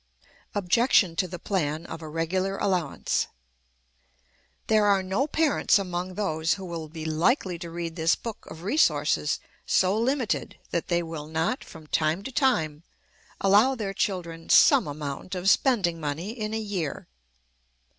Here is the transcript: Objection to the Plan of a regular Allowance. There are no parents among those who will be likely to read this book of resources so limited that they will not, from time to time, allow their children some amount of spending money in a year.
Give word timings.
Objection 0.55 1.15
to 1.15 1.27
the 1.27 1.37
Plan 1.37 1.85
of 1.85 2.01
a 2.01 2.09
regular 2.09 2.57
Allowance. 2.57 3.27
There 4.65 4.85
are 4.87 5.03
no 5.03 5.27
parents 5.27 5.77
among 5.77 6.15
those 6.15 6.55
who 6.55 6.65
will 6.65 6.89
be 6.89 7.05
likely 7.05 7.59
to 7.59 7.69
read 7.69 7.95
this 7.95 8.15
book 8.15 8.47
of 8.47 8.63
resources 8.63 9.37
so 9.63 9.95
limited 9.95 10.57
that 10.71 10.87
they 10.87 11.03
will 11.03 11.27
not, 11.27 11.63
from 11.63 11.85
time 11.85 12.23
to 12.23 12.31
time, 12.31 12.81
allow 13.41 13.75
their 13.75 13.93
children 13.93 14.49
some 14.49 14.87
amount 14.87 15.35
of 15.35 15.47
spending 15.47 15.99
money 15.99 16.31
in 16.31 16.51
a 16.55 16.59
year. 16.59 17.07